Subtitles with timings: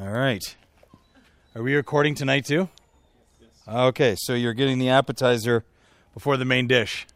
[0.00, 0.56] All right.
[1.54, 2.70] Are we recording tonight too?
[3.38, 3.50] Yes.
[3.68, 5.62] Okay, so you're getting the appetizer
[6.14, 7.06] before the main dish.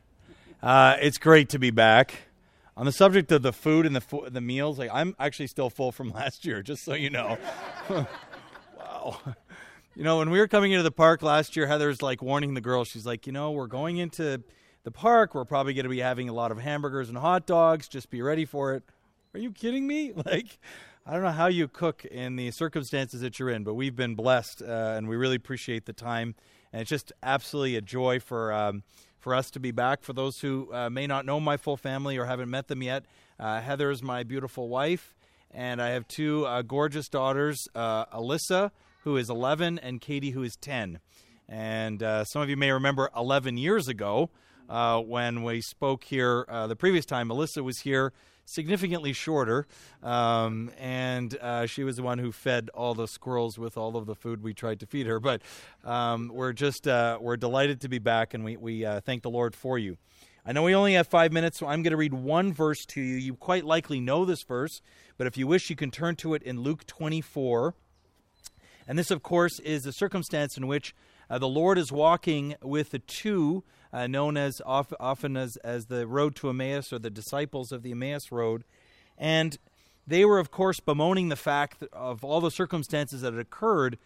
[0.62, 2.14] Uh, it's great to be back.
[2.76, 5.70] On the subject of the food and the fo- the meals, like I'm actually still
[5.70, 7.38] full from last year, just so you know.
[7.88, 9.18] wow.
[9.96, 12.60] You know, when we were coming into the park last year, Heather's like warning the
[12.60, 12.88] girls.
[12.88, 14.42] She's like, you know, we're going into
[14.82, 15.34] the park.
[15.34, 17.88] We're probably going to be having a lot of hamburgers and hot dogs.
[17.88, 18.82] Just be ready for it.
[19.32, 20.12] Are you kidding me?
[20.26, 20.58] Like,
[21.06, 24.14] I don't know how you cook in the circumstances that you're in, but we've been
[24.14, 26.34] blessed, uh, and we really appreciate the time.
[26.72, 28.84] And it's just absolutely a joy for um,
[29.18, 30.02] for us to be back.
[30.02, 33.04] For those who uh, may not know my full family or haven't met them yet,
[33.38, 35.14] uh, Heather is my beautiful wife,
[35.50, 38.70] and I have two uh, gorgeous daughters, uh, Alyssa,
[39.02, 41.00] who is 11, and Katie, who is 10.
[41.50, 44.30] And uh, some of you may remember 11 years ago
[44.66, 47.28] when we spoke here the previous time.
[47.28, 49.66] Alyssa was here significantly shorter,
[50.02, 54.06] um, and uh, she was the one who fed all the squirrels with all of
[54.06, 55.20] the food we tried to feed her.
[55.20, 55.42] But
[55.84, 59.30] um, we're just uh, we're delighted to be back, and we we uh, thank the
[59.30, 59.96] Lord for you.
[60.46, 63.00] I know we only have five minutes, so I'm going to read one verse to
[63.00, 63.16] you.
[63.16, 64.82] You quite likely know this verse,
[65.16, 67.74] but if you wish, you can turn to it in Luke 24.
[68.86, 70.94] And this, of course, is the circumstance in which
[71.30, 76.06] uh, the Lord is walking with the two uh, known as often as, as the
[76.06, 78.64] road to Emmaus or the disciples of the Emmaus road.
[79.16, 79.56] And
[80.06, 83.98] they were, of course, bemoaning the fact of all the circumstances that had occurred.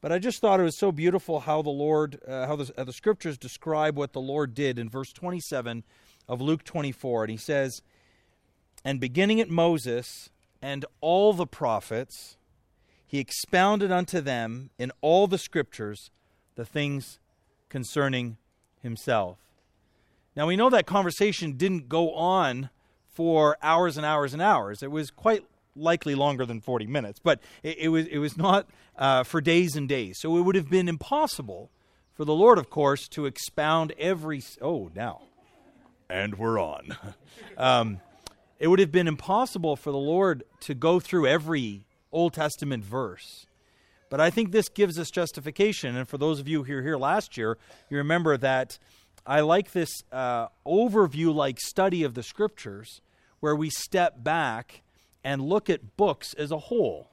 [0.00, 2.84] But I just thought it was so beautiful how the Lord, uh, how, the, how
[2.84, 5.82] the scriptures describe what the Lord did in verse 27
[6.28, 7.24] of Luke 24.
[7.24, 7.82] And he says,
[8.84, 10.30] And beginning at Moses
[10.62, 12.36] and all the prophets,
[13.04, 16.10] he expounded unto them in all the scriptures
[16.54, 17.18] the things
[17.68, 18.36] concerning
[18.82, 19.38] himself.
[20.34, 22.70] Now, we know that conversation didn't go on
[23.06, 24.82] for hours and hours and hours.
[24.82, 25.44] It was quite
[25.76, 29.76] likely longer than 40 minutes, but it, it was, it was not uh, for days
[29.76, 30.18] and days.
[30.20, 31.70] So it would have been impossible
[32.14, 34.42] for the Lord, of course, to expound every.
[34.60, 35.22] Oh, now.
[36.08, 36.96] And we're on.
[37.56, 38.00] um,
[38.58, 43.46] it would have been impossible for the Lord to go through every Old Testament verse.
[44.12, 45.96] But I think this gives us justification.
[45.96, 47.56] And for those of you who were here last year,
[47.88, 48.78] you remember that
[49.24, 53.00] I like this uh, overview like study of the scriptures
[53.40, 54.82] where we step back
[55.24, 57.08] and look at books as a whole.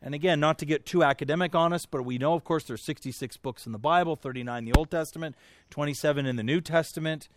[0.00, 2.86] And again, not to get too academic on us, but we know, of course, there's
[2.86, 5.36] 66 books in the Bible, 39 in the Old Testament,
[5.68, 7.28] 27 in the New Testament.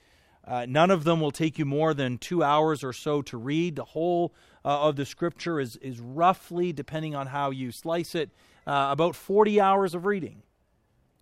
[0.45, 3.75] Uh, none of them will take you more than two hours or so to read.
[3.75, 4.33] The whole
[4.65, 8.29] uh, of the Scripture is, is roughly, depending on how you slice it,
[8.67, 10.43] uh, about 40 hours of reading,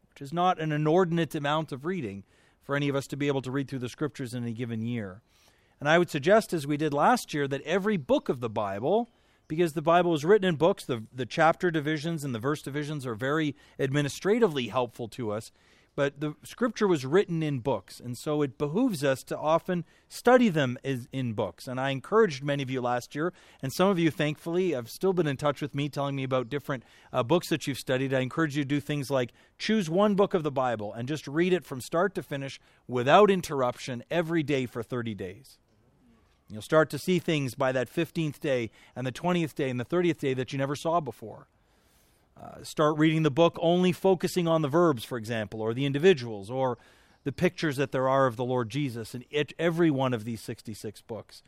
[0.09, 2.23] which is not an inordinate amount of reading
[2.63, 4.81] for any of us to be able to read through the scriptures in a given
[4.81, 5.21] year.
[5.79, 9.09] And I would suggest, as we did last year, that every book of the Bible,
[9.47, 13.05] because the Bible is written in books, the, the chapter divisions and the verse divisions
[13.05, 15.51] are very administratively helpful to us.
[15.93, 20.47] But the scripture was written in books, and so it behooves us to often study
[20.47, 21.67] them as, in books.
[21.67, 25.11] And I encouraged many of you last year, and some of you, thankfully, have still
[25.11, 28.13] been in touch with me telling me about different uh, books that you've studied.
[28.13, 31.27] I encourage you to do things like choose one book of the Bible and just
[31.27, 35.57] read it from start to finish without interruption every day for 30 days.
[36.49, 39.85] You'll start to see things by that 15th day and the 20th day and the
[39.85, 41.47] 30th day that you never saw before.
[42.39, 46.49] Uh, start reading the book only focusing on the verbs, for example, or the individuals,
[46.49, 46.77] or
[47.23, 50.41] the pictures that there are of the Lord Jesus in it, every one of these
[50.41, 51.43] 66 books.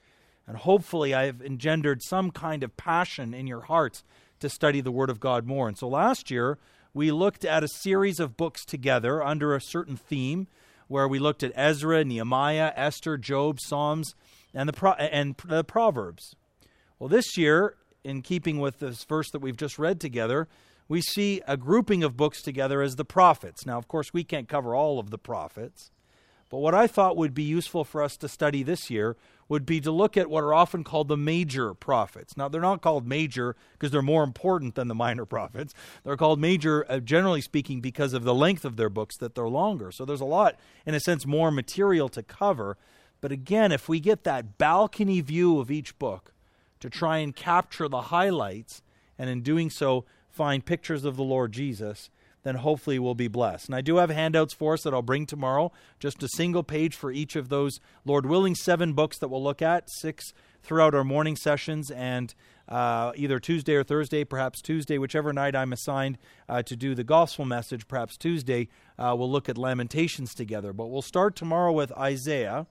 [0.45, 4.03] And hopefully, I have engendered some kind of passion in your hearts
[4.39, 5.67] to study the Word of God more.
[5.67, 6.57] And so last year,
[6.93, 10.47] we looked at a series of books together under a certain theme
[10.87, 14.13] where we looked at Ezra, Nehemiah, Esther, Job, Psalms,
[14.53, 16.35] and the, Pro- and the Proverbs.
[16.99, 20.47] Well, this year, in keeping with this verse that we've just read together,
[20.87, 23.65] we see a grouping of books together as the prophets.
[23.65, 25.91] Now, of course, we can't cover all of the prophets,
[26.49, 29.15] but what I thought would be useful for us to study this year
[29.49, 32.37] would be to look at what are often called the major prophets.
[32.37, 35.73] Now, they're not called major because they're more important than the minor prophets.
[36.03, 39.49] They're called major, uh, generally speaking, because of the length of their books, that they're
[39.49, 39.91] longer.
[39.91, 40.55] So there's a lot,
[40.85, 42.77] in a sense, more material to cover.
[43.19, 46.33] But again, if we get that balcony view of each book
[46.81, 48.81] to try and capture the highlights,
[49.17, 52.09] and in doing so, find pictures of the Lord Jesus,
[52.41, 53.67] then hopefully we'll be blessed.
[53.67, 56.95] And I do have handouts for us that I'll bring tomorrow, just a single page
[56.95, 61.03] for each of those, Lord willing, seven books that we'll look at, six throughout our
[61.03, 62.33] morning sessions, and
[62.67, 67.03] uh, either Tuesday or Thursday, perhaps Tuesday, whichever night I'm assigned uh, to do the
[67.03, 70.73] gospel message, perhaps Tuesday, uh, we'll look at Lamentations together.
[70.73, 72.67] But we'll start tomorrow with Isaiah,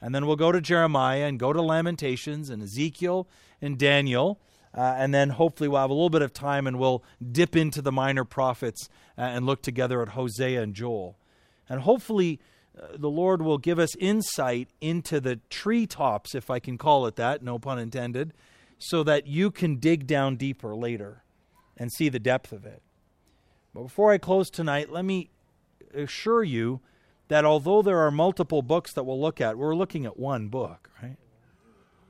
[0.00, 3.28] and then we'll go to Jeremiah and go to Lamentations and Ezekiel
[3.62, 4.40] and Daniel
[4.78, 7.02] Uh, and then hopefully we'll have a little bit of time and we'll
[7.32, 8.88] dip into the minor prophets
[9.18, 11.18] uh, and look together at Hosea and Joel.
[11.68, 12.38] And hopefully
[12.80, 17.16] uh, the Lord will give us insight into the treetops, if I can call it
[17.16, 18.32] that, no pun intended,
[18.78, 21.24] so that you can dig down deeper later
[21.76, 22.80] and see the depth of it.
[23.74, 25.30] But before I close tonight, let me
[25.92, 26.78] assure you
[27.26, 30.88] that although there are multiple books that we'll look at, we're looking at one book,
[31.02, 31.16] right?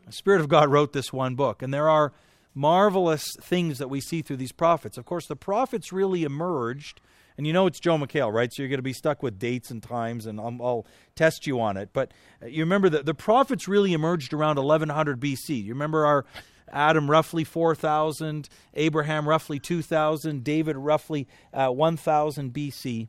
[0.05, 2.13] The Spirit of God wrote this one book, and there are
[2.55, 4.99] marvelous things that we see through these prophets.
[4.99, 7.01] Of course, the prophets really emerged,
[7.37, 8.53] and you know it's Joe McHale, right?
[8.53, 11.61] So you're going to be stuck with dates and times, and I'll, I'll test you
[11.61, 11.91] on it.
[11.93, 12.13] But
[12.45, 15.65] you remember that the prophets really emerged around 1100 BC.
[15.65, 16.25] You remember our
[16.73, 23.09] Adam roughly 4,000, Abraham roughly 2,000, David roughly uh, 1,000 BC.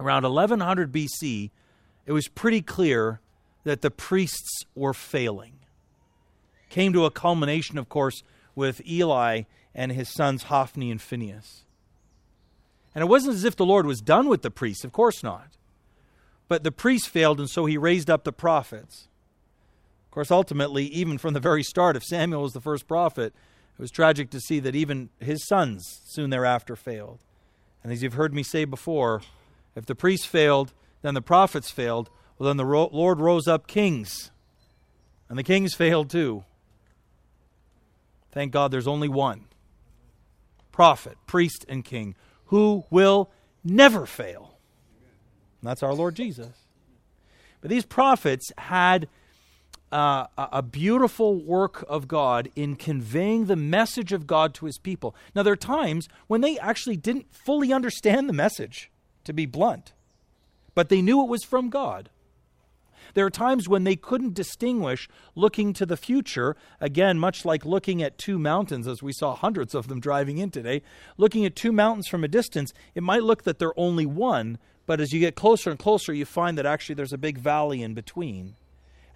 [0.00, 1.50] Around 1100 BC,
[2.06, 3.20] it was pretty clear
[3.62, 5.60] that the priests were failing.
[6.68, 8.22] Came to a culmination, of course,
[8.54, 9.42] with Eli
[9.74, 11.64] and his sons Hophni and Phinehas.
[12.94, 15.48] And it wasn't as if the Lord was done with the priests, of course not.
[16.46, 19.08] But the priests failed, and so he raised up the prophets
[20.04, 23.34] Of course, ultimately, even from the very start, if Samuel was the first prophet,
[23.76, 27.18] it was tragic to see that even his sons soon thereafter failed.
[27.82, 29.22] And as you've heard me say before,
[29.74, 30.72] if the priests failed,
[31.02, 32.10] then the prophets failed.
[32.38, 34.30] Well, then the Lord rose up kings,
[35.28, 36.44] and the kings failed too.
[38.34, 39.46] Thank God there's only one
[40.72, 42.16] prophet, priest, and king
[42.46, 43.30] who will
[43.62, 44.58] never fail.
[45.60, 46.50] And that's our Lord Jesus.
[47.60, 49.08] But these prophets had
[49.92, 55.14] uh, a beautiful work of God in conveying the message of God to his people.
[55.34, 58.90] Now, there are times when they actually didn't fully understand the message,
[59.22, 59.92] to be blunt,
[60.74, 62.10] but they knew it was from God.
[63.14, 68.02] There are times when they couldn't distinguish looking to the future, again, much like looking
[68.02, 70.82] at two mountains, as we saw hundreds of them driving in today.
[71.16, 75.00] Looking at two mountains from a distance, it might look that they're only one, but
[75.00, 77.94] as you get closer and closer, you find that actually there's a big valley in
[77.94, 78.56] between.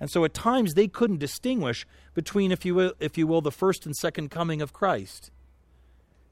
[0.00, 1.84] And so at times they couldn't distinguish
[2.14, 5.32] between, if you will, if you will the first and second coming of Christ.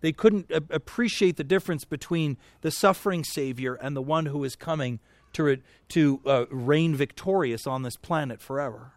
[0.03, 5.01] They couldn't appreciate the difference between the suffering Savior and the one who is coming
[5.37, 8.93] to, re- to uh, reign victorious on this planet forever.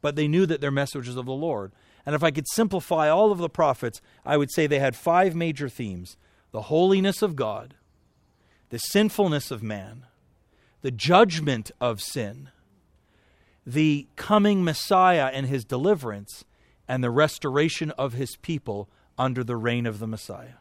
[0.00, 1.72] But they knew that their message was of the Lord.
[2.06, 5.34] And if I could simplify all of the prophets, I would say they had five
[5.34, 6.16] major themes
[6.50, 7.74] the holiness of God,
[8.70, 10.06] the sinfulness of man,
[10.80, 12.48] the judgment of sin,
[13.66, 16.44] the coming Messiah and his deliverance
[16.86, 18.88] and the restoration of his people
[19.18, 20.54] under the reign of the Messiah.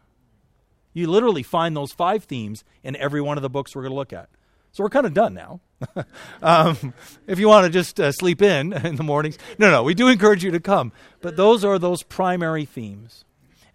[0.93, 3.95] You literally find those five themes in every one of the books we're going to
[3.95, 4.29] look at.
[4.77, 5.59] So we're kind of done now.
[6.43, 6.93] um,
[7.25, 10.07] if you want to just uh, sleep in in the mornings, no, no, we do
[10.07, 10.91] encourage you to come.
[11.19, 13.25] But those are those primary themes.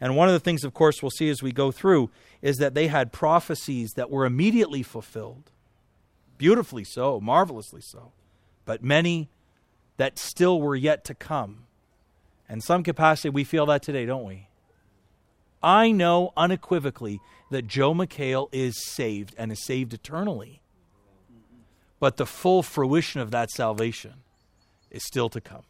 [0.01, 2.11] And one of the things, of course, we'll see as we go through
[2.41, 5.51] is that they had prophecies that were immediately fulfilled.
[6.39, 8.13] Beautifully so, marvelously so
[8.65, 9.29] but many
[9.97, 11.65] that still were yet to come.
[12.49, 14.47] And some capacity, we feel that today, don't we?
[15.65, 17.21] I know unequivocally
[17.51, 20.63] that Joe McHale is saved and is saved eternally.
[22.03, 24.15] But the full fruition of that salvation
[24.91, 25.63] is still to come.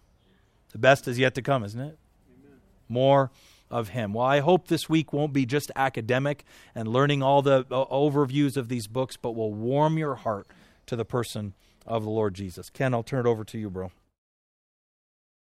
[0.70, 1.98] The best is yet to come, isn't it?
[2.26, 2.58] Amen.
[2.88, 3.30] More
[3.70, 4.14] of Him.
[4.14, 8.56] Well, I hope this week won't be just academic and learning all the uh, overviews
[8.56, 10.46] of these books, but will warm your heart
[10.86, 11.52] to the person
[11.86, 12.70] of the Lord Jesus.
[12.70, 13.92] Ken, I'll turn it over to you, bro.